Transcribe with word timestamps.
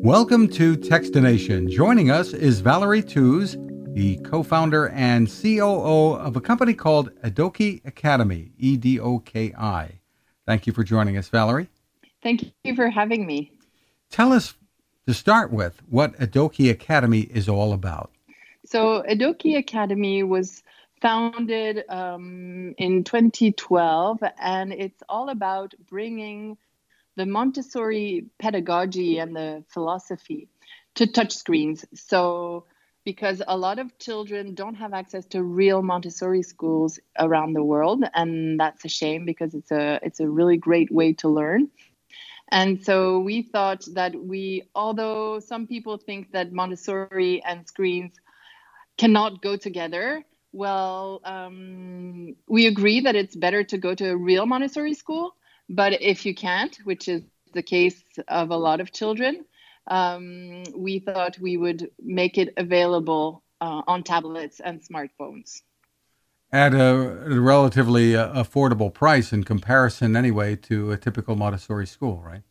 Welcome 0.00 0.48
to 0.50 0.76
Techstination. 0.76 1.68
Joining 1.70 2.10
us 2.10 2.32
is 2.32 2.60
Valerie 2.60 3.02
Tews, 3.02 3.56
the 3.94 4.16
co-founder 4.18 4.90
and 4.90 5.26
COO 5.26 6.14
of 6.14 6.36
a 6.36 6.40
company 6.40 6.74
called 6.74 7.14
Edoki 7.22 7.84
Academy, 7.84 8.52
E-D-O-K-I. 8.58 10.00
Thank 10.46 10.66
you 10.66 10.72
for 10.72 10.84
joining 10.84 11.16
us, 11.16 11.28
Valerie. 11.28 11.68
Thank 12.22 12.52
you 12.62 12.76
for 12.76 12.88
having 12.88 13.26
me. 13.26 13.52
Tell 14.10 14.32
us, 14.32 14.54
to 15.06 15.14
start 15.14 15.50
with, 15.52 15.82
what 15.88 16.16
Edoki 16.18 16.70
Academy 16.70 17.20
is 17.20 17.48
all 17.48 17.72
about. 17.72 18.10
So, 18.64 19.02
Edoki 19.08 19.56
Academy 19.56 20.22
was 20.22 20.62
founded 21.00 21.84
um, 21.88 22.74
in 22.78 23.04
2012, 23.04 24.22
and 24.40 24.72
it's 24.72 25.02
all 25.08 25.30
about 25.30 25.74
bringing 25.88 26.56
the 27.16 27.26
Montessori 27.26 28.26
pedagogy 28.38 29.18
and 29.18 29.34
the 29.34 29.64
philosophy 29.68 30.48
to 30.96 31.06
touchscreens. 31.06 31.84
So, 31.94 32.64
because 33.04 33.40
a 33.46 33.56
lot 33.56 33.78
of 33.78 33.96
children 33.98 34.54
don't 34.54 34.74
have 34.74 34.92
access 34.92 35.26
to 35.26 35.42
real 35.42 35.80
Montessori 35.82 36.42
schools 36.42 36.98
around 37.18 37.52
the 37.52 37.62
world, 37.62 38.04
and 38.14 38.58
that's 38.58 38.84
a 38.84 38.88
shame 38.88 39.24
because 39.24 39.54
it's 39.54 39.70
a 39.70 40.00
it's 40.02 40.20
a 40.20 40.28
really 40.28 40.56
great 40.56 40.90
way 40.90 41.12
to 41.14 41.28
learn. 41.28 41.68
And 42.50 42.84
so 42.84 43.18
we 43.20 43.42
thought 43.42 43.84
that 43.94 44.14
we, 44.14 44.62
although 44.74 45.40
some 45.40 45.66
people 45.66 45.98
think 45.98 46.32
that 46.32 46.52
Montessori 46.52 47.42
and 47.44 47.66
screens 47.66 48.14
cannot 48.96 49.42
go 49.42 49.56
together, 49.56 50.24
well, 50.52 51.20
um, 51.24 52.36
we 52.48 52.66
agree 52.66 53.00
that 53.00 53.16
it's 53.16 53.36
better 53.36 53.64
to 53.64 53.78
go 53.78 53.94
to 53.94 54.10
a 54.10 54.16
real 54.16 54.46
Montessori 54.46 54.94
school. 54.94 55.34
But 55.68 56.00
if 56.00 56.26
you 56.26 56.34
can't, 56.34 56.76
which 56.84 57.08
is 57.08 57.22
the 57.52 57.62
case 57.62 58.02
of 58.28 58.50
a 58.50 58.56
lot 58.56 58.80
of 58.80 58.92
children, 58.92 59.44
um, 59.88 60.64
we 60.76 60.98
thought 60.98 61.38
we 61.38 61.56
would 61.56 61.90
make 62.02 62.38
it 62.38 62.54
available 62.56 63.42
uh, 63.60 63.82
on 63.86 64.02
tablets 64.02 64.60
and 64.60 64.80
smartphones. 64.82 65.62
At 66.52 66.74
a, 66.74 67.32
a 67.32 67.40
relatively 67.40 68.16
uh, 68.16 68.32
affordable 68.42 68.92
price 68.92 69.32
in 69.32 69.44
comparison, 69.44 70.16
anyway, 70.16 70.56
to 70.56 70.92
a 70.92 70.96
typical 70.96 71.34
Montessori 71.36 71.86
school, 71.86 72.22
right? 72.24 72.42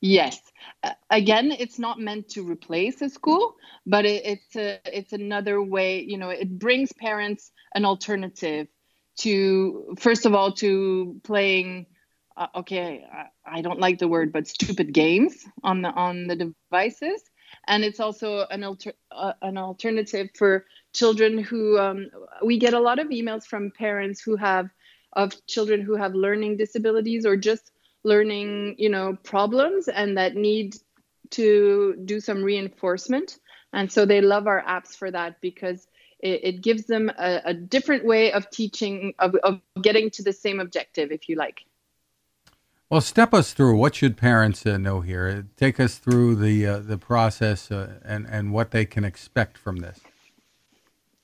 Yes. 0.00 0.40
Uh, 0.82 0.92
again, 1.10 1.50
it's 1.50 1.78
not 1.78 1.98
meant 1.98 2.28
to 2.30 2.42
replace 2.42 3.00
a 3.00 3.08
school, 3.08 3.56
but 3.86 4.04
it, 4.04 4.24
it's 4.26 4.56
a, 4.56 4.78
it's 4.84 5.12
another 5.14 5.62
way. 5.62 6.02
You 6.02 6.18
know, 6.18 6.28
it 6.28 6.58
brings 6.58 6.92
parents 6.92 7.50
an 7.74 7.86
alternative 7.86 8.68
to 9.20 9.96
first 9.98 10.26
of 10.26 10.34
all 10.34 10.52
to 10.52 11.20
playing. 11.24 11.86
Uh, 12.36 12.48
okay, 12.56 13.06
I, 13.12 13.58
I 13.58 13.62
don't 13.62 13.78
like 13.78 13.98
the 13.98 14.08
word, 14.08 14.32
but 14.32 14.48
stupid 14.48 14.92
games 14.92 15.44
on 15.62 15.82
the 15.82 15.90
on 15.90 16.26
the 16.26 16.36
devices, 16.36 17.22
and 17.68 17.84
it's 17.84 18.00
also 18.00 18.46
an 18.50 18.64
alter, 18.64 18.92
uh, 19.12 19.34
an 19.42 19.56
alternative 19.56 20.30
for 20.36 20.66
children 20.92 21.38
who 21.38 21.78
um, 21.78 22.10
we 22.44 22.58
get 22.58 22.74
a 22.74 22.80
lot 22.80 22.98
of 22.98 23.08
emails 23.08 23.44
from 23.44 23.70
parents 23.70 24.20
who 24.20 24.36
have 24.36 24.68
of 25.12 25.32
children 25.46 25.80
who 25.80 25.94
have 25.94 26.14
learning 26.14 26.56
disabilities 26.56 27.24
or 27.24 27.36
just 27.36 27.70
learning 28.02 28.74
you 28.78 28.88
know 28.88 29.16
problems 29.22 29.86
and 29.86 30.18
that 30.18 30.34
need 30.34 30.74
to 31.30 31.94
do 32.04 32.20
some 32.20 32.42
reinforcement. 32.42 33.38
And 33.72 33.90
so 33.90 34.06
they 34.06 34.20
love 34.20 34.46
our 34.46 34.62
apps 34.62 34.96
for 34.96 35.10
that 35.10 35.40
because 35.40 35.86
it, 36.20 36.62
gives 36.62 36.86
them 36.86 37.10
a, 37.18 37.42
a, 37.44 37.54
different 37.54 38.06
way 38.06 38.32
of 38.32 38.48
teaching 38.50 39.14
of, 39.18 39.34
of 39.42 39.60
getting 39.82 40.10
to 40.10 40.22
the 40.22 40.32
same 40.32 40.58
objective 40.58 41.12
if 41.12 41.28
you 41.28 41.36
like 41.36 41.66
well 42.90 43.00
step 43.00 43.34
us 43.34 43.52
through. 43.52 43.76
What 43.76 43.94
should 43.94 44.16
parents 44.16 44.64
uh, 44.66 44.76
know 44.78 45.00
here? 45.00 45.46
Take 45.56 45.80
us 45.80 45.98
through 45.98 46.36
the 46.36 46.66
uh, 46.66 46.78
the 46.80 46.98
process 46.98 47.70
uh, 47.70 48.00
and 48.04 48.26
and 48.28 48.52
what 48.52 48.70
they 48.70 48.84
can 48.84 49.04
expect 49.04 49.58
from 49.58 49.76
this. 49.76 50.00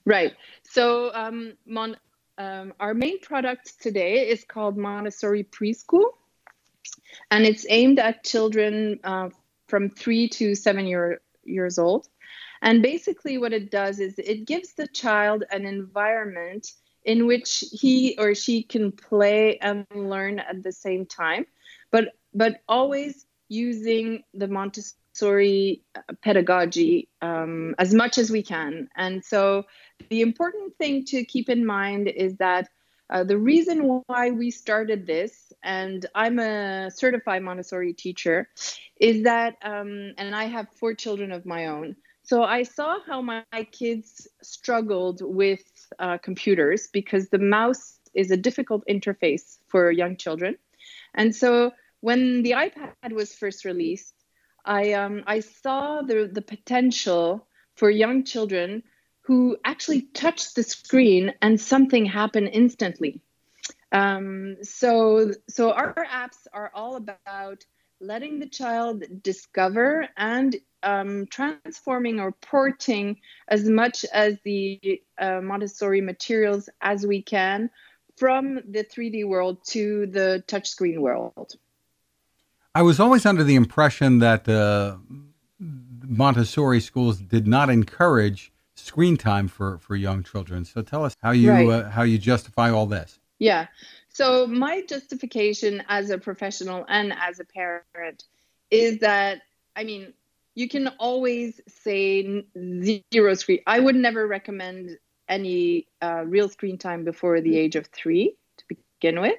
Right. 0.05 0.35
So 0.63 1.13
um, 1.15 1.55
Mon- 1.67 1.97
um, 2.39 2.73
our 2.81 2.95
main 2.95 3.21
product 3.21 3.81
today 3.81 4.29
is 4.29 4.45
called 4.45 4.77
montessori 4.79 5.45
preschool 5.45 6.11
and 7.31 7.45
it's 7.45 7.67
aimed 7.69 7.99
at 7.99 8.25
children 8.25 8.99
uh, 9.05 9.29
from 9.69 9.91
three 9.91 10.29
to 10.29 10.55
seven 10.55 10.87
year, 10.87 11.21
years 11.45 11.79
old. 11.79 12.09
And 12.63 12.83
basically, 12.83 13.39
what 13.39 13.53
it 13.53 13.71
does 13.71 14.01
is 14.01 14.19
it 14.19 14.47
gives 14.47 14.75
the 14.75 14.87
child 14.87 15.45
an 15.51 15.65
environment 15.65 16.73
in 17.05 17.27
which 17.27 17.65
he 17.73 18.17
or 18.19 18.35
she 18.35 18.63
can 18.63 18.93
play 18.93 19.59
and 19.59 19.87
learn 19.95 20.39
at 20.39 20.63
the 20.63 20.73
same 20.73 21.07
time, 21.07 21.47
but 21.91 22.13
but 22.35 22.61
always 22.69 23.27
using 23.49 24.23
the 24.33 24.47
Montessori 24.47 25.83
pedagogy 26.23 27.09
um, 27.21 27.75
as 27.79 27.93
much 27.93 28.17
as 28.17 28.31
we 28.31 28.43
can. 28.43 28.89
And 28.97 29.25
so, 29.25 29.65
the 30.09 30.21
important 30.21 30.77
thing 30.77 31.05
to 31.07 31.25
keep 31.25 31.49
in 31.49 31.67
mind 31.67 32.09
is 32.09 32.37
that 32.37 32.69
uh, 33.11 33.25
the 33.25 33.37
reason 33.37 34.03
why 34.07 34.31
we 34.31 34.51
started 34.53 35.07
this, 35.07 35.53
and 35.65 36.07
I'm 36.15 36.39
a 36.39 36.91
certified 36.95 37.43
Montessori 37.43 37.93
teacher, 37.93 38.49
is 39.01 39.25
that, 39.25 39.57
um, 39.63 40.13
and 40.17 40.35
I 40.35 40.45
have 40.45 40.69
four 40.79 40.95
children 40.95 41.33
of 41.33 41.45
my 41.45 41.67
own. 41.67 41.97
So 42.23 42.45
I 42.45 42.63
saw 42.63 42.99
how 43.05 43.21
my 43.21 43.43
kids 43.73 44.29
struggled 44.43 45.23
with 45.23 45.63
uh, 45.99 46.19
computers 46.19 46.89
because 46.93 47.29
the 47.29 47.39
mouse 47.39 47.99
is 48.15 48.31
a 48.31 48.37
difficult 48.37 48.85
interface 48.89 49.59
for 49.69 49.91
young 49.91 50.17
children. 50.17 50.57
And 51.15 51.35
so 51.35 51.73
when 52.01 52.43
the 52.43 52.53
iPad 52.53 53.13
was 53.13 53.35
first 53.35 53.65
released, 53.65 54.15
I, 54.65 54.93
um, 54.93 55.23
I 55.27 55.41
saw 55.41 56.03
the, 56.03 56.29
the 56.33 56.43
potential 56.43 57.47
for 57.75 57.91
young 57.91 58.25
children 58.25 58.83
who 59.23 59.57
actually 59.65 60.03
touched 60.03 60.55
the 60.55 60.63
screen 60.63 61.33
and 61.41 61.61
something 61.61 62.05
happened 62.05 62.51
instantly. 62.53 63.21
Um, 63.93 64.57
so, 64.63 65.33
so 65.49 65.73
our 65.73 65.95
apps 65.95 66.47
are 66.53 66.71
all 66.75 66.97
about 66.97 67.65
letting 68.01 68.39
the 68.39 68.49
child 68.49 69.05
discover 69.23 70.09
and 70.17 70.57
um, 70.83 71.27
transforming 71.27 72.19
or 72.19 72.33
porting 72.33 73.19
as 73.49 73.69
much 73.69 74.05
as 74.13 74.39
the 74.45 75.03
uh, 75.19 75.41
Montessori 75.43 76.01
materials 76.01 76.69
as 76.81 77.07
we 77.07 77.23
can 77.23 77.71
from 78.17 78.61
the 78.69 78.85
3D 78.85 79.27
world 79.27 79.59
to 79.69 80.07
the 80.07 80.43
touchscreen 80.47 80.99
world. 80.99 81.53
I 82.75 82.83
was 82.83 83.01
always 83.01 83.27
under 83.27 83.45
the 83.45 83.57
impression 83.57 84.21
that 84.21 84.49
uh, 84.49 84.97
Montessori 85.59 86.81
schools 86.81 87.19
did 87.19 87.47
not 87.47 87.69
encourage 87.69 88.53
screen 88.75 89.17
time 89.17 89.49
for 89.49 89.79
for 89.79 89.97
young 89.97 90.23
children. 90.23 90.65
So 90.65 90.81
tell 90.81 91.05
us 91.05 91.15
how 91.23 91.33
you 91.33 91.51
right. 91.51 91.69
uh, 91.69 91.91
how 91.91 92.03
you 92.03 92.17
justify 92.19 92.71
all 92.71 92.87
this. 92.87 93.19
Yeah. 93.39 93.67
So 94.13 94.47
my 94.47 94.83
justification 94.83 95.83
as 95.89 96.11
a 96.11 96.19
professional 96.19 96.85
and 96.89 97.13
as 97.13 97.41
a 97.41 97.45
parent 97.45 98.25
is 98.71 98.99
that 98.99 99.43
I 99.75 99.85
mean 99.85 100.13
you 100.55 100.69
can 100.69 100.89
always 100.99 101.61
say 101.69 102.45
zero 103.13 103.35
screen. 103.35 103.61
I 103.67 103.79
would 103.79 103.97
never 103.97 104.27
recommend 104.27 104.99
any 105.29 105.87
uh, 106.03 106.25
real 106.27 106.49
screen 106.49 106.77
time 106.77 107.05
before 107.05 107.41
the 107.41 107.57
age 107.57 107.77
of 107.77 107.87
three 107.87 108.37
to 108.59 108.65
begin 108.69 109.21
with. 109.21 109.39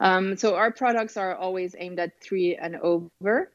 Um, 0.00 0.36
so 0.36 0.54
our 0.54 0.70
products 0.70 1.16
are 1.16 1.34
always 1.34 1.74
aimed 1.76 1.98
at 1.98 2.20
three 2.22 2.54
and 2.54 2.76
over, 2.76 3.50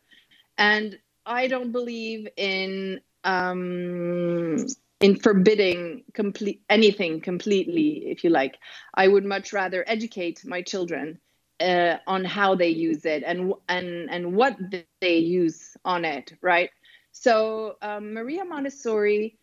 and 0.58 1.00
I 1.26 1.48
don't 1.48 1.72
believe 1.72 2.28
in 2.36 3.00
um, 3.24 4.58
in 5.04 5.18
forbidding 5.18 6.02
complete 6.14 6.62
anything 6.70 7.20
completely, 7.20 8.06
if 8.08 8.24
you 8.24 8.30
like. 8.30 8.58
I 8.94 9.10
would 9.10 9.26
much 9.26 9.52
rather 9.52 9.84
educate 9.86 10.46
my 10.46 10.62
children 10.62 11.20
uh, 11.60 11.98
on 12.08 12.24
how 12.24 12.56
they 12.56 12.70
use 12.70 13.04
it 13.04 13.22
and 13.26 13.54
and 13.68 14.10
and 14.10 14.34
what 14.34 14.58
they 15.02 15.18
use 15.18 15.76
on 15.84 16.06
it, 16.06 16.32
right? 16.42 16.70
So 17.12 17.76
um, 17.82 18.14
Maria 18.14 18.46
Montessori, 18.46 19.38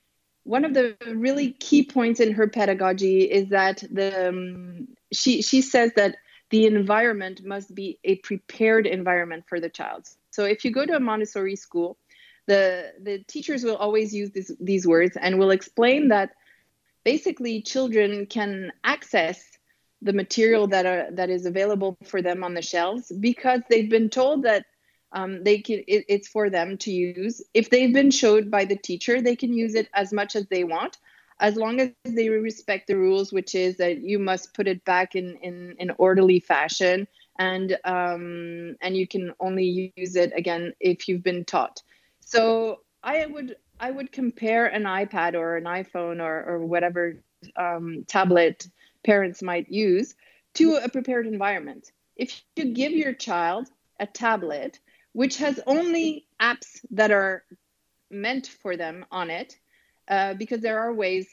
one 0.45 0.65
of 0.65 0.73
the 0.73 0.97
really 1.15 1.53
key 1.53 1.85
points 1.85 2.21
in 2.21 2.33
her 2.33 2.49
pedagogy 2.49 3.25
is 3.25 3.51
that 3.51 3.85
the 3.93 4.31
um, 4.31 4.89
she 5.13 5.43
she 5.43 5.61
says 5.61 5.93
that 5.97 6.17
the 6.49 6.65
environment 6.65 7.45
must 7.45 7.75
be 7.75 7.99
a 8.03 8.17
prepared 8.17 8.87
environment 8.87 9.45
for 9.47 9.61
the 9.61 9.69
child. 9.69 10.09
So 10.31 10.45
if 10.45 10.65
you 10.65 10.73
go 10.73 10.87
to 10.87 10.97
a 10.97 11.01
Montessori 11.01 11.55
school, 11.55 11.99
the 12.51 12.93
the 13.01 13.19
teachers 13.35 13.63
will 13.63 13.77
always 13.77 14.13
use 14.13 14.31
this, 14.33 14.51
these 14.61 14.87
words 14.87 15.17
and 15.17 15.39
will 15.39 15.53
explain 15.53 16.09
that 16.09 16.31
basically 17.05 17.63
children 17.63 18.27
can 18.27 18.73
access 18.83 19.39
the 20.03 20.13
material 20.13 20.67
that 20.67 20.85
are 20.85 21.07
that 21.13 21.31
is 21.31 21.47
available 21.47 21.97
for 22.05 22.21
them 22.21 22.43
on 22.43 22.55
the 22.55 22.63
shelves 22.73 23.13
because 23.21 23.61
they've 23.71 23.91
been 23.91 24.11
told 24.11 24.43
that 24.43 24.65
um, 25.13 25.45
they 25.45 25.59
can 25.59 25.79
it, 25.87 26.05
it's 26.09 26.29
for 26.29 26.51
them 26.51 26.77
to 26.79 26.91
use. 26.91 27.41
If 27.55 27.71
they've 27.71 27.95
been 28.01 28.11
showed 28.11 28.51
by 28.51 28.65
the 28.65 28.81
teacher 28.89 29.23
they 29.23 29.37
can 29.37 29.53
use 29.53 29.75
it 29.77 29.89
as 29.95 30.13
much 30.13 30.35
as 30.35 30.47
they 30.49 30.65
want 30.65 30.99
as 31.39 31.55
long 31.57 31.81
as 31.81 31.91
they 32.05 32.29
respect 32.29 32.87
the 32.89 32.97
rules 32.97 33.33
which 33.33 33.55
is 33.55 33.77
that 33.77 34.03
you 34.03 34.19
must 34.19 34.55
put 34.55 34.67
it 34.67 34.85
back 34.85 35.15
in 35.15 35.37
in 35.49 35.77
an 35.79 35.93
orderly 35.99 36.41
fashion 36.41 37.07
and 37.39 37.79
um, 37.85 38.77
and 38.83 38.97
you 38.97 39.07
can 39.15 39.33
only 39.39 39.93
use 39.97 40.17
it 40.17 40.33
again 40.37 40.73
if 40.81 41.07
you've 41.07 41.23
been 41.23 41.45
taught 41.45 41.83
So 42.31 42.81
I 43.03 43.27
would 43.27 43.57
I 43.81 43.91
would 43.91 44.13
compare 44.13 44.67
an 44.67 44.85
iPad 44.85 45.35
or 45.35 45.57
an 45.57 45.65
iPhone 45.65 46.21
or, 46.21 46.45
or 46.45 46.65
whatever 46.65 47.23
um, 47.57 48.05
tablet 48.07 48.67
parents 49.05 49.43
might 49.43 49.71
use 49.71 50.15
to 50.55 50.77
a 50.77 50.89
prepared 50.89 51.27
environment. 51.27 51.91
If 52.15 52.43
you 52.57 52.73
give 52.73 52.93
your 52.93 53.15
child 53.15 53.69
a 53.99 54.07
tablet 54.07 54.79
which 55.13 55.39
has 55.39 55.59
only 55.67 56.27
apps 56.41 56.85
that 56.93 57.11
are 57.11 57.43
meant 58.13 58.47
for 58.47 58.77
them 58.77 59.07
on 59.11 59.31
it, 59.31 59.59
uh, 60.07 60.35
because 60.35 60.61
there 60.61 60.79
are 60.79 60.95
ways 60.95 61.27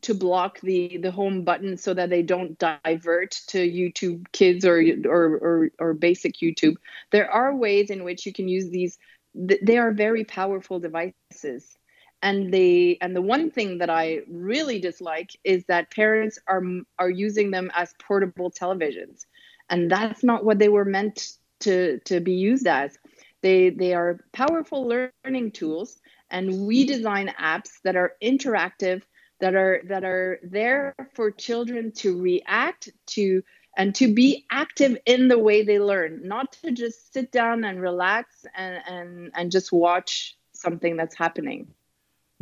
to 0.00 0.12
block 0.12 0.60
the 0.60 0.98
the 0.98 1.12
home 1.12 1.44
button 1.44 1.76
so 1.76 1.94
that 1.94 2.10
they 2.10 2.22
don't 2.22 2.58
divert 2.58 3.30
to 3.46 3.58
YouTube 3.58 4.24
Kids 4.32 4.64
or 4.64 4.82
or 5.06 5.36
or, 5.36 5.70
or 5.78 5.94
basic 5.94 6.38
YouTube. 6.38 6.76
There 7.12 7.30
are 7.30 7.54
ways 7.54 7.90
in 7.90 8.02
which 8.02 8.26
you 8.26 8.32
can 8.32 8.48
use 8.48 8.70
these. 8.70 8.98
They 9.34 9.78
are 9.78 9.92
very 9.92 10.24
powerful 10.24 10.80
devices. 10.80 11.76
And 12.22 12.52
they 12.52 12.98
and 13.00 13.16
the 13.16 13.22
one 13.22 13.50
thing 13.50 13.78
that 13.78 13.90
i 13.90 14.20
really 14.28 14.78
dislike 14.78 15.30
is 15.42 15.64
that 15.66 15.90
parents 15.90 16.38
are 16.46 16.62
are 16.98 17.10
using 17.10 17.50
them 17.50 17.70
as 17.74 17.94
portable 17.98 18.50
televisions. 18.50 19.26
And 19.68 19.90
that's 19.90 20.22
not 20.22 20.44
what 20.44 20.58
they 20.58 20.68
were 20.68 20.84
meant 20.84 21.32
to 21.60 21.98
to 22.00 22.20
be 22.20 22.34
used 22.34 22.66
as. 22.66 22.96
They 23.42 23.70
they 23.70 23.94
are 23.94 24.20
powerful 24.32 24.86
learning 24.86 25.52
tools 25.52 26.00
and 26.30 26.66
we 26.66 26.86
design 26.86 27.32
apps 27.40 27.80
that 27.84 27.96
are 27.96 28.12
interactive 28.22 29.02
that 29.40 29.54
are 29.56 29.82
that 29.86 30.04
are 30.04 30.38
there 30.44 30.94
for 31.14 31.30
children 31.30 31.92
to 31.92 32.20
react 32.20 32.90
to 33.08 33.42
and 33.76 33.94
to 33.94 34.12
be 34.12 34.44
active 34.50 34.96
in 35.06 35.28
the 35.28 35.38
way 35.38 35.62
they 35.62 35.78
learn 35.78 36.20
not 36.24 36.52
to 36.52 36.70
just 36.72 37.12
sit 37.12 37.32
down 37.32 37.64
and 37.64 37.80
relax 37.80 38.44
and 38.54 38.82
and, 38.86 39.30
and 39.34 39.50
just 39.50 39.72
watch 39.72 40.36
something 40.52 40.96
that's 40.96 41.14
happening 41.14 41.66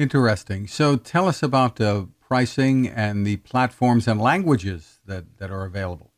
Interesting. 0.00 0.66
So 0.66 0.96
tell 0.96 1.28
us 1.28 1.42
about 1.42 1.76
the 1.76 2.08
pricing 2.20 2.88
and 2.88 3.26
the 3.26 3.36
platforms 3.36 4.08
and 4.08 4.18
languages 4.18 4.98
that, 5.04 5.36
that 5.36 5.50
are 5.50 5.66
available. 5.66 6.14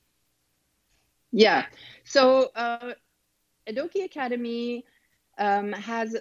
Yeah. 1.32 1.67
So 2.05 2.53
uh, 2.55 2.93
Edoki 3.69 4.05
Academy 4.05 4.85
um, 5.37 5.73
has 5.73 6.17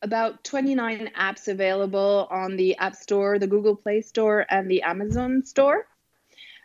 about 0.00 0.44
29 0.44 1.10
apps 1.18 1.48
available 1.48 2.28
on 2.30 2.54
the 2.54 2.76
App 2.76 2.94
Store, 2.94 3.40
the 3.40 3.48
Google 3.48 3.74
Play 3.74 4.00
Store, 4.00 4.46
and 4.48 4.70
the 4.70 4.82
Amazon 4.82 5.44
Store. 5.44 5.88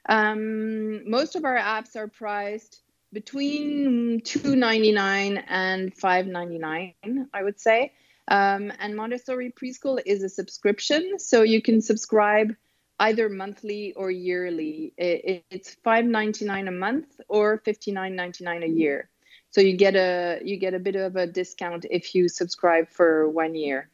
Um, 0.07 1.09
most 1.09 1.35
of 1.35 1.45
our 1.45 1.57
apps 1.57 1.95
are 1.95 2.07
priced 2.07 2.81
between 3.13 4.21
2.99 4.21 5.43
and 5.47 5.95
5.99, 5.95 7.27
I 7.33 7.43
would 7.43 7.59
say. 7.59 7.93
Um, 8.27 8.71
and 8.79 8.95
Montessori 8.95 9.51
Preschool 9.51 10.01
is 10.05 10.23
a 10.23 10.29
subscription, 10.29 11.19
so 11.19 11.41
you 11.41 11.61
can 11.61 11.81
subscribe 11.81 12.55
either 12.99 13.29
monthly 13.29 13.93
or 13.93 14.11
yearly. 14.11 14.93
It, 14.97 15.43
it's 15.49 15.75
$5.99 15.85 16.67
a 16.67 16.71
month 16.71 17.19
or 17.27 17.59
$59.99 17.59 18.63
a 18.63 18.67
year. 18.67 19.09
So 19.49 19.59
you 19.59 19.75
get 19.75 19.95
a 19.95 20.39
you 20.45 20.55
get 20.55 20.73
a 20.73 20.79
bit 20.79 20.95
of 20.95 21.17
a 21.17 21.27
discount 21.27 21.85
if 21.89 22.15
you 22.15 22.29
subscribe 22.29 22.89
for 22.89 23.27
one 23.29 23.53
year. 23.53 23.89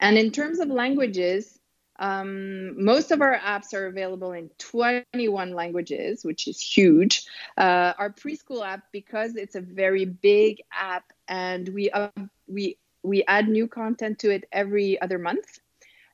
And 0.00 0.18
in 0.18 0.32
terms 0.32 0.58
of 0.58 0.68
languages, 0.68 1.58
um, 1.98 2.82
most 2.82 3.10
of 3.10 3.20
our 3.20 3.36
apps 3.38 3.74
are 3.74 3.86
available 3.86 4.32
in 4.32 4.50
21 4.58 5.52
languages, 5.52 6.24
which 6.24 6.46
is 6.46 6.60
huge. 6.60 7.26
Uh, 7.56 7.92
our 7.98 8.10
preschool 8.10 8.64
app, 8.64 8.84
because 8.92 9.36
it's 9.36 9.56
a 9.56 9.60
very 9.60 10.04
big 10.04 10.62
app, 10.72 11.12
and 11.26 11.68
we 11.68 11.90
uh, 11.90 12.10
we 12.46 12.78
we 13.02 13.24
add 13.26 13.48
new 13.48 13.66
content 13.66 14.20
to 14.20 14.30
it 14.30 14.44
every 14.52 15.00
other 15.00 15.18
month. 15.18 15.58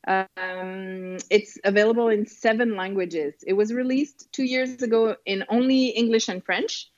Um, 0.06 1.18
it's 1.30 1.58
available 1.64 2.08
in 2.08 2.26
seven 2.26 2.76
languages. 2.76 3.34
It 3.46 3.54
was 3.54 3.72
released 3.72 4.32
two 4.32 4.44
years 4.44 4.82
ago 4.82 5.16
in 5.24 5.44
only 5.48 5.88
English 5.88 6.28
and 6.28 6.44
French. 6.44 6.90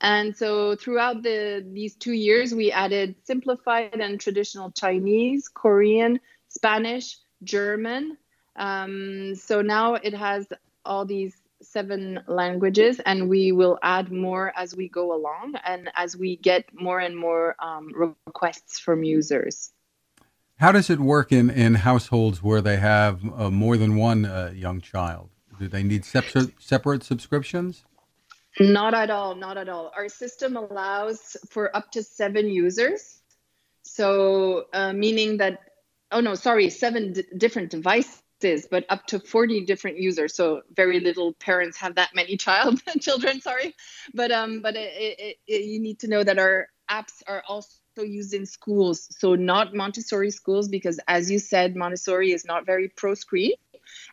And 0.00 0.36
so 0.36 0.74
throughout 0.76 1.22
the 1.22 1.64
these 1.72 1.94
two 1.94 2.12
years, 2.12 2.54
we 2.54 2.72
added 2.72 3.14
simplified 3.24 4.00
and 4.00 4.20
traditional 4.20 4.70
Chinese, 4.70 5.48
Korean, 5.48 6.20
Spanish, 6.48 7.16
German. 7.42 8.18
Um, 8.56 9.34
so 9.34 9.62
now 9.62 9.94
it 9.94 10.14
has 10.14 10.46
all 10.84 11.04
these 11.04 11.34
seven 11.62 12.20
languages, 12.26 13.00
and 13.04 13.28
we 13.28 13.52
will 13.52 13.78
add 13.82 14.12
more 14.12 14.52
as 14.56 14.76
we 14.76 14.88
go 14.88 15.14
along 15.14 15.54
and 15.64 15.90
as 15.94 16.16
we 16.16 16.36
get 16.36 16.66
more 16.72 17.00
and 17.00 17.16
more 17.16 17.56
um, 17.58 17.90
requests 18.26 18.78
from 18.78 19.02
users. 19.02 19.72
How 20.56 20.72
does 20.72 20.88
it 20.88 21.00
work 21.00 21.32
in, 21.32 21.50
in 21.50 21.74
households 21.74 22.42
where 22.42 22.60
they 22.60 22.76
have 22.76 23.20
uh, 23.36 23.50
more 23.50 23.76
than 23.76 23.96
one 23.96 24.24
uh, 24.24 24.52
young 24.54 24.80
child? 24.80 25.30
Do 25.58 25.68
they 25.68 25.82
need 25.82 26.04
separate, 26.04 26.52
separate 26.58 27.02
subscriptions? 27.02 27.84
Not 28.60 28.94
at 28.94 29.10
all, 29.10 29.34
not 29.34 29.56
at 29.56 29.68
all. 29.68 29.90
Our 29.96 30.08
system 30.08 30.56
allows 30.56 31.36
for 31.50 31.74
up 31.76 31.90
to 31.92 32.02
seven 32.02 32.48
users. 32.48 33.20
So, 33.82 34.66
uh, 34.72 34.92
meaning 34.92 35.38
that, 35.38 35.60
oh 36.12 36.20
no, 36.20 36.34
sorry, 36.36 36.70
seven 36.70 37.14
d- 37.14 37.24
different 37.36 37.70
devices 37.70 38.23
is, 38.42 38.66
but 38.70 38.84
up 38.88 39.06
to 39.06 39.20
40 39.20 39.64
different 39.64 39.98
users. 39.98 40.34
So 40.34 40.62
very 40.74 41.00
little 41.00 41.34
parents 41.34 41.76
have 41.78 41.94
that 41.96 42.14
many 42.14 42.36
child 42.36 42.80
children. 43.00 43.40
Sorry, 43.40 43.74
but 44.12 44.32
um, 44.32 44.60
but 44.62 44.76
it, 44.76 44.92
it, 44.96 45.36
it, 45.46 45.64
you 45.64 45.80
need 45.80 46.00
to 46.00 46.08
know 46.08 46.24
that 46.24 46.38
our 46.38 46.68
apps 46.90 47.22
are 47.26 47.42
also 47.48 47.68
used 47.98 48.34
in 48.34 48.46
schools. 48.46 49.08
So 49.18 49.34
not 49.34 49.74
Montessori 49.74 50.30
schools, 50.30 50.68
because 50.68 50.98
as 51.06 51.30
you 51.30 51.38
said, 51.38 51.76
Montessori 51.76 52.32
is 52.32 52.44
not 52.44 52.66
very 52.66 52.88
pro 52.88 53.14
screen. 53.14 53.52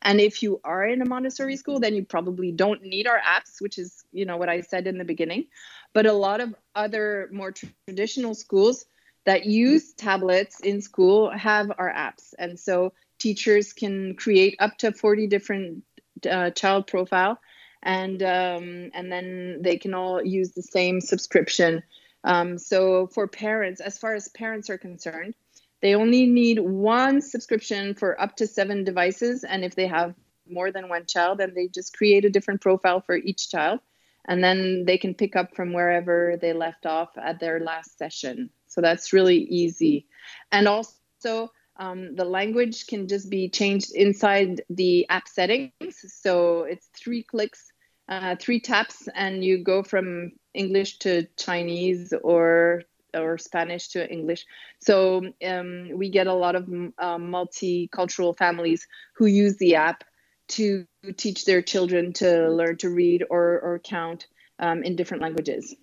And 0.01 0.19
if 0.19 0.44
you 0.44 0.59
are 0.63 0.85
in 0.85 1.01
a 1.01 1.06
Montessori 1.06 1.56
school, 1.56 1.79
then 1.79 1.95
you 1.95 2.06
probably 2.06 2.51
don't 2.51 2.83
need 2.83 3.07
our 3.07 3.19
apps, 3.19 3.62
which 3.62 3.77
is 3.77 4.03
you 4.12 4.25
know 4.25 4.38
what 4.38 4.50
I 4.50 4.62
said 4.62 4.88
in 4.88 4.97
the 4.97 5.06
beginning. 5.06 5.47
But 5.94 6.06
a 6.06 6.13
lot 6.13 6.41
of 6.41 6.53
other 6.75 7.29
more 7.31 7.53
traditional 7.85 8.35
schools 8.35 8.85
that 9.25 9.45
use 9.45 9.94
tablets 9.94 10.59
in 10.62 10.81
school 10.81 11.29
have 11.29 11.71
our 11.77 11.91
apps. 11.91 12.33
And 12.39 12.59
so 12.59 12.94
teachers 13.21 13.73
can 13.73 14.15
create 14.15 14.56
up 14.59 14.77
to 14.79 14.91
40 14.91 15.27
different 15.27 15.83
uh, 16.29 16.50
child 16.51 16.88
profile 16.88 17.39
and 17.83 18.21
um, 18.23 18.91
and 18.94 19.12
then 19.12 19.59
they 19.62 19.77
can 19.77 19.94
all 19.94 20.23
use 20.23 20.51
the 20.51 20.62
same 20.62 21.01
subscription. 21.01 21.83
Um, 22.23 22.57
so 22.57 23.07
for 23.07 23.27
parents 23.27 23.81
as 23.81 23.97
far 23.97 24.13
as 24.13 24.27
parents 24.29 24.69
are 24.69 24.77
concerned 24.77 25.33
they 25.81 25.95
only 25.95 26.28
need 26.28 26.59
one 26.59 27.21
subscription 27.21 27.95
for 27.95 28.19
up 28.21 28.35
to 28.37 28.47
seven 28.47 28.83
devices. 28.83 29.44
And 29.44 29.66
if 29.66 29.75
they 29.75 29.87
have 29.87 30.13
more 30.47 30.71
than 30.71 30.90
one 30.90 31.06
child 31.07 31.40
then 31.40 31.54
they 31.56 31.68
just 31.68 31.97
create 31.97 32.25
a 32.25 32.30
different 32.30 32.61
profile 32.61 33.01
for 33.01 33.16
each 33.16 33.49
child. 33.49 33.80
And 34.28 34.44
then 34.44 34.85
they 34.85 34.99
can 34.99 35.16
pick 35.16 35.35
up 35.35 35.56
from 35.56 35.73
wherever 35.73 36.37
they 36.40 36.54
left 36.54 36.85
off 36.85 37.09
at 37.18 37.40
their 37.40 37.59
last 37.59 37.97
session. 37.97 38.51
So 38.68 38.80
that's 38.80 39.13
really 39.13 39.37
easy. 39.37 40.06
And 40.51 40.68
also 40.68 41.51
um, 41.78 42.16
the 42.16 42.25
language 42.25 42.87
can 42.87 43.07
just 43.07 43.30
be 43.30 43.49
changed 43.49 43.92
inside 43.94 44.61
the 44.69 45.07
app 45.09 45.28
settings. 45.28 45.71
So 46.07 46.63
it's 46.63 46.87
three 46.95 47.23
clicks, 47.23 47.71
uh, 48.07 48.35
three 48.40 48.59
taps, 48.59 49.07
and 49.16 49.44
you 49.44 49.63
go 49.63 49.83
from 49.83 50.33
English 50.54 50.99
to 50.99 51.28
Chinese 51.37 52.13
or 52.23 52.83
or 53.13 53.37
Spanish 53.37 53.90
to 53.90 54.09
English. 54.09 54.45
So 54.80 55.21
um, 55.45 55.90
we 55.94 56.09
get 56.09 56.28
a 56.28 56.33
lot 56.33 56.56
of 56.56 56.63
uh, 56.97 57.18
multicultural 57.18 58.37
families 58.37 58.87
who 59.16 59.25
use 59.25 59.57
the 59.57 59.75
app 59.75 60.06
to 60.49 60.85
teach 61.18 61.45
their 61.45 61.61
children 61.61 62.13
to 62.13 62.49
learn 62.49 62.78
to 62.78 62.90
read 62.90 63.25
or, 63.30 63.59
or 63.59 63.80
count 63.83 64.28
um, 64.59 64.83
in 64.83 64.95
different 64.95 65.23
languages. 65.23 65.75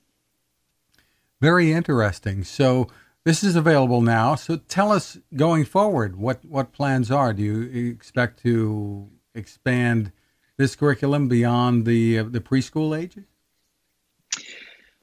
Very 1.40 1.72
interesting. 1.72 2.44
So 2.44 2.88
this 3.24 3.44
is 3.44 3.56
available 3.56 4.00
now. 4.00 4.34
So 4.34 4.56
tell 4.56 4.92
us 4.92 5.18
going 5.34 5.64
forward 5.64 6.16
what, 6.16 6.44
what 6.44 6.72
plans 6.72 7.10
are. 7.10 7.32
Do 7.32 7.42
you 7.42 7.90
expect 7.90 8.40
to 8.42 9.08
expand 9.34 10.12
this 10.56 10.76
curriculum 10.76 11.28
beyond 11.28 11.86
the 11.86 12.18
uh, 12.18 12.24
the 12.24 12.40
preschool 12.40 12.98
ages? 12.98 13.24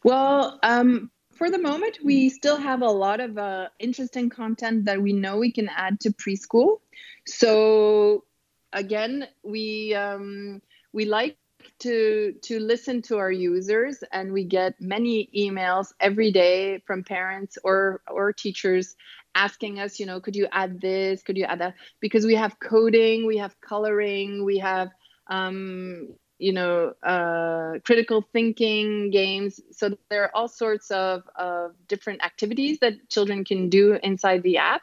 Well, 0.03 0.59
um, 0.61 1.09
for 1.33 1.49
the 1.49 1.57
moment, 1.57 1.97
we 2.03 2.29
still 2.29 2.57
have 2.57 2.81
a 2.81 2.89
lot 2.89 3.19
of 3.19 3.37
uh, 3.37 3.69
interesting 3.79 4.29
content 4.29 4.85
that 4.85 5.01
we 5.01 5.13
know 5.13 5.37
we 5.37 5.51
can 5.51 5.69
add 5.69 5.99
to 6.01 6.11
preschool. 6.11 6.79
So 7.25 8.25
again, 8.71 9.27
we 9.43 9.95
um, 9.95 10.61
we 10.93 11.05
like 11.05 11.37
to 11.79 12.33
to 12.43 12.59
listen 12.59 13.01
to 13.03 13.17
our 13.17 13.31
users 13.31 14.03
and 14.11 14.31
we 14.31 14.43
get 14.43 14.79
many 14.79 15.29
emails 15.35 15.93
every 15.99 16.31
day 16.31 16.79
from 16.85 17.03
parents 17.03 17.57
or 17.63 18.01
or 18.07 18.33
teachers 18.33 18.95
asking 19.35 19.79
us 19.79 19.99
you 19.99 20.05
know 20.05 20.19
could 20.19 20.35
you 20.35 20.47
add 20.51 20.81
this? 20.81 21.23
Could 21.23 21.37
you 21.37 21.45
add 21.45 21.59
that? 21.59 21.75
Because 21.99 22.25
we 22.25 22.35
have 22.35 22.59
coding 22.59 23.25
we 23.25 23.37
have 23.37 23.59
coloring 23.61 24.45
we 24.45 24.59
have 24.59 24.89
um, 25.27 26.09
you 26.37 26.53
know 26.53 26.93
uh, 27.03 27.79
critical 27.83 28.21
thinking 28.33 29.11
games. 29.11 29.59
So 29.71 29.97
there 30.09 30.23
are 30.23 30.31
all 30.35 30.47
sorts 30.47 30.91
of, 30.91 31.23
of 31.35 31.71
different 31.87 32.23
activities 32.23 32.79
that 32.79 33.09
children 33.09 33.43
can 33.45 33.69
do 33.69 33.97
inside 34.03 34.43
the 34.43 34.57
app. 34.57 34.81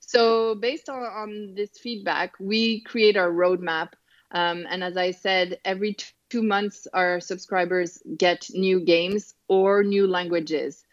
So, 0.00 0.56
based 0.56 0.88
on, 0.88 1.02
on 1.02 1.54
this 1.54 1.78
feedback, 1.78 2.34
we 2.40 2.82
create 2.82 3.16
our 3.16 3.30
roadmap. 3.30 3.92
Um, 4.32 4.66
and 4.68 4.82
as 4.82 4.96
I 4.96 5.10
said, 5.12 5.58
every 5.64 5.94
t- 5.94 6.06
two 6.30 6.42
months, 6.42 6.88
our 6.92 7.20
subscribers 7.20 8.02
get 8.16 8.48
new 8.50 8.80
games 8.80 9.34
or 9.48 9.84
new 9.84 10.06
languages. 10.06 10.84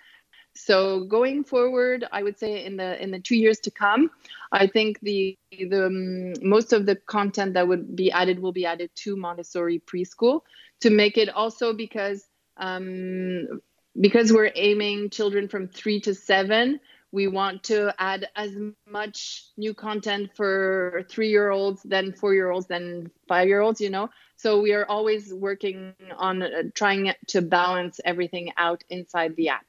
So 0.56 1.06
going 1.06 1.46
forward, 1.46 2.06
I 2.12 2.22
would 2.22 2.38
say 2.38 2.66
in 2.66 2.76
the 2.76 3.02
in 3.02 3.12
the 3.12 3.20
two 3.20 3.38
years 3.38 3.60
to 3.62 3.72
come, 3.72 4.12
I 4.52 4.68
think 4.68 5.00
the 5.00 5.38
the 5.52 5.86
um, 5.86 6.34
most 6.42 6.74
of 6.74 6.86
the 6.86 6.96
content 6.96 7.54
that 7.54 7.68
would 7.68 7.96
be 7.96 8.12
added 8.12 8.40
will 8.40 8.52
be 8.52 8.66
added 8.66 8.92
to 9.04 9.16
Montessori 9.16 9.80
preschool 9.80 10.42
to 10.82 10.90
make 10.90 11.18
it 11.18 11.30
also 11.30 11.74
because 11.74 12.28
um, 12.58 13.62
because 14.00 14.34
we're 14.34 14.52
aiming 14.56 15.10
children 15.12 15.48
from 15.48 15.68
three 15.68 16.02
to 16.02 16.14
seven. 16.14 16.80
We 17.12 17.28
want 17.28 17.64
to 17.64 17.94
add 17.98 18.28
as 18.36 18.56
much 18.88 19.46
new 19.58 19.74
content 19.74 20.32
for 20.36 21.04
three 21.10 21.30
year 21.30 21.50
olds, 21.50 21.82
then 21.84 22.14
four 22.14 22.34
year 22.34 22.52
olds, 22.52 22.68
then 22.68 23.10
five 23.28 23.48
year 23.48 23.62
olds, 23.62 23.82
you 23.82 23.90
know. 23.90 24.10
So 24.36 24.62
we 24.62 24.74
are 24.74 24.86
always 24.86 25.34
working 25.34 25.94
on 26.18 26.42
uh, 26.42 26.48
trying 26.74 27.14
to 27.28 27.42
balance 27.42 28.00
everything 28.06 28.52
out 28.58 28.84
inside 28.90 29.36
the 29.36 29.50
app. 29.50 29.66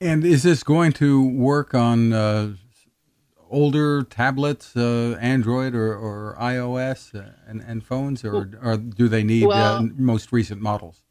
And 0.00 0.24
is 0.24 0.42
this 0.42 0.62
going 0.62 0.92
to 0.94 1.26
work 1.26 1.74
on 1.74 2.12
uh, 2.12 2.54
older 3.50 4.02
tablets, 4.02 4.76
uh, 4.76 5.16
Android 5.20 5.74
or, 5.74 5.94
or 5.94 6.36
iOS 6.40 7.14
uh, 7.14 7.30
and, 7.46 7.60
and 7.60 7.84
phones, 7.84 8.24
or, 8.24 8.50
or 8.60 8.76
do 8.76 9.08
they 9.08 9.22
need 9.22 9.46
well, 9.46 9.78
the 9.78 9.92
most 9.96 10.32
recent 10.32 10.60
models? 10.60 11.03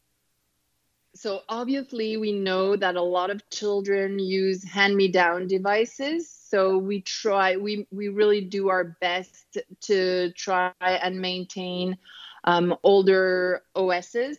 So 1.24 1.40
obviously, 1.48 2.18
we 2.18 2.32
know 2.32 2.76
that 2.76 2.96
a 2.96 3.02
lot 3.02 3.30
of 3.30 3.48
children 3.48 4.18
use 4.18 4.62
hand-me-down 4.62 5.46
devices. 5.46 6.28
So 6.28 6.76
we 6.76 7.00
try, 7.00 7.56
we 7.56 7.86
we 7.90 8.08
really 8.08 8.42
do 8.42 8.68
our 8.68 8.94
best 9.00 9.56
to 9.84 10.32
try 10.32 10.70
and 10.82 11.18
maintain 11.22 11.96
um, 12.44 12.76
older 12.82 13.62
OSs. 13.74 14.36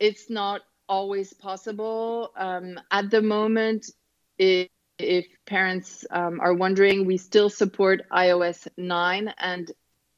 It's 0.00 0.28
not 0.28 0.62
always 0.88 1.32
possible. 1.32 2.32
Um, 2.36 2.80
at 2.90 3.12
the 3.12 3.22
moment, 3.22 3.92
if, 4.36 4.70
if 4.98 5.26
parents 5.46 6.04
um, 6.10 6.40
are 6.40 6.54
wondering, 6.54 7.06
we 7.06 7.16
still 7.16 7.48
support 7.48 8.02
iOS 8.10 8.66
9. 8.76 9.32
And 9.38 9.70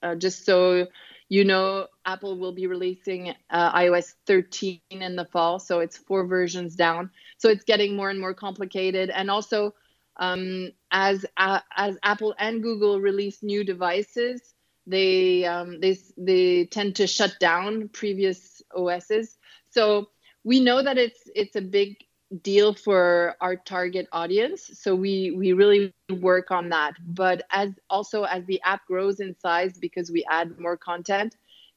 uh, 0.02 0.14
just 0.14 0.46
so 0.46 0.86
you 1.28 1.44
know, 1.44 1.88
Apple 2.04 2.38
will 2.38 2.52
be 2.52 2.66
releasing 2.66 3.34
uh, 3.50 3.72
iOS 3.72 4.14
13 4.26 4.80
in 4.90 5.16
the 5.16 5.24
fall. 5.24 5.58
So 5.58 5.80
it's 5.80 5.96
four 5.96 6.26
versions 6.26 6.76
down. 6.76 7.10
So 7.38 7.48
it's 7.48 7.64
getting 7.64 7.96
more 7.96 8.10
and 8.10 8.20
more 8.20 8.34
complicated. 8.34 9.10
And 9.10 9.30
also, 9.30 9.74
um, 10.18 10.70
as 10.92 11.26
uh, 11.36 11.60
as 11.76 11.98
Apple 12.02 12.34
and 12.38 12.62
Google 12.62 13.00
release 13.00 13.42
new 13.42 13.64
devices, 13.64 14.54
they 14.86 15.44
um, 15.44 15.80
they 15.80 15.98
they 16.16 16.66
tend 16.66 16.96
to 16.96 17.06
shut 17.06 17.36
down 17.40 17.88
previous 17.88 18.62
OSs. 18.74 19.36
So 19.68 20.08
we 20.44 20.60
know 20.60 20.82
that 20.82 20.96
it's 20.96 21.28
it's 21.34 21.56
a 21.56 21.60
big 21.60 21.96
deal 22.42 22.74
for 22.74 23.36
our 23.40 23.56
target 23.56 24.08
audience. 24.12 24.70
So 24.74 24.94
we 24.94 25.30
we 25.30 25.52
really 25.52 25.94
work 26.10 26.50
on 26.50 26.70
that. 26.70 26.94
But 27.06 27.42
as 27.50 27.70
also 27.88 28.24
as 28.24 28.44
the 28.46 28.60
app 28.62 28.84
grows 28.86 29.20
in 29.20 29.36
size 29.38 29.78
because 29.78 30.10
we 30.10 30.24
add 30.28 30.58
more 30.58 30.76
content 30.76 31.36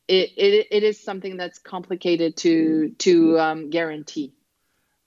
it 0.09 0.33
it, 0.35 0.67
it 0.71 0.83
is 0.83 1.01
something 1.01 1.37
that's 1.37 1.59
complicated 1.59 2.35
to 2.37 2.89
to 2.97 3.39
um, 3.39 3.69
guarantee. 3.69 4.33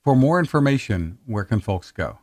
For 0.05 0.15
more 0.17 0.39
information 0.39 1.19
where 1.27 1.45
can 1.45 1.61
folks 1.61 1.91
go? 1.91 2.19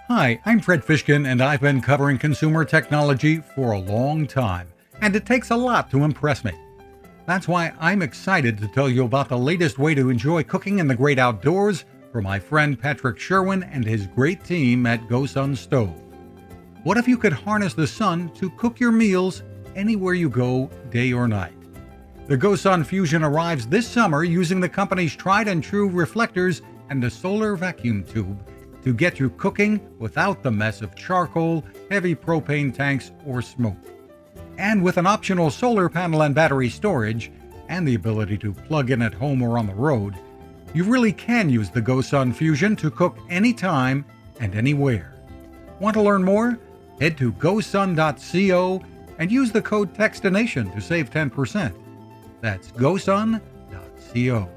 Hi, 0.08 0.42
I'm 0.44 0.60
Fred 0.60 0.84
Fishkin, 0.84 1.27
and 1.27 1.44
I've 1.44 1.62
been 1.62 1.80
covering 1.80 2.18
consumer 2.18 2.65
technology 2.65 3.38
for 3.56 3.74
a 3.74 3.80
long 3.80 4.25
time, 4.25 4.68
and 5.00 5.15
it 5.15 5.27
takes 5.27 5.51
a 5.51 5.56
lot 5.56 5.92
to 5.92 6.03
impress 6.03 6.44
me. 6.44 6.53
That's 7.27 7.48
why 7.48 7.72
I'm 7.80 8.01
excited 8.01 8.58
to 8.58 8.68
tell 8.68 8.89
you 8.89 9.06
about 9.06 9.30
the 9.30 9.38
latest 9.38 9.77
way 9.77 9.94
to 9.94 10.10
enjoy 10.10 10.44
cooking 10.44 10.80
in 10.80 10.88
the 10.88 10.96
great 10.96 11.20
outdoors 11.20 11.86
for 12.13 12.22
my 12.22 12.39
friend 12.39 12.79
Patrick 12.79 13.17
Sherwin 13.17 13.63
and 13.63 13.84
his 13.84 14.05
great 14.05 14.43
team 14.46 14.86
at 14.86 15.10
GoSun 15.10 15.58
Stove. 15.58 16.00
What 16.84 16.98
if 16.98 17.08
you 17.08 17.17
could 17.17 17.34
harness 17.34 17.74
the 17.74 17.88
sun 17.88 18.29
to 18.36 18.51
cook 18.51 18.79
your 18.79 18.91
meals 18.91 19.41
anywhere 19.75 20.13
you 20.13 20.29
go, 20.29 20.70
day 20.91 21.12
or 21.12 21.27
night? 21.27 21.55
The 22.27 22.38
GoSun 22.38 22.86
Fusion 22.86 23.24
arrives 23.24 23.65
this 23.65 23.88
summer 23.88 24.24
using 24.24 24.60
the 24.60 24.70
company's 24.70 25.15
tried 25.15 25.48
and 25.48 25.63
true 25.63 25.89
reflectors 25.89 26.62
and 26.91 27.03
a 27.03 27.10
solar 27.10 27.55
vacuum 27.55 28.03
tube 28.03 28.48
to 28.84 28.93
get 28.93 29.20
you 29.20 29.32
cooking 29.32 29.82
without 29.98 30.43
the 30.43 30.51
mess 30.51 30.84
of 30.84 30.96
charcoal, 30.96 31.65
heavy 31.89 32.13
propane 32.13 32.74
tanks, 32.74 33.12
or 33.25 33.41
smoke. 33.41 33.77
And 34.60 34.84
with 34.84 34.98
an 34.98 35.08
optional 35.08 35.50
solar 35.50 35.89
panel 35.89 36.22
and 36.22 36.36
battery 36.36 36.70
storage, 36.70 37.32
and 37.70 37.88
the 37.88 37.96
ability 37.96 38.38
to 38.38 38.53
plug 38.53 38.91
in 38.91 39.01
at 39.01 39.15
home 39.15 39.41
or 39.41 39.58
on 39.58 39.65
the 39.65 39.74
road, 39.74 40.15
you 40.74 40.84
really 40.84 41.13
can 41.13 41.50
use 41.50 41.70
the 41.70 41.82
GoSun 41.82 42.34
Fusion 42.34 42.75
to 42.77 42.89
cook 42.89 43.18
anytime 43.30 44.06
and 44.39 44.56
anywhere. 44.56 45.13
Want 45.80 45.94
to 45.96 46.01
learn 46.01 46.24
more? 46.24 46.58
Head 47.00 47.18
to 47.18 47.32
gosun.co 47.34 48.82
and 49.20 49.32
use 49.32 49.51
the 49.51 49.62
code 49.62 49.94
TECHSTINATION 49.94 50.74
to 50.74 50.82
save 50.82 51.10
10%. 51.10 51.74
That's 52.42 52.72
gosun.co. 52.72 54.50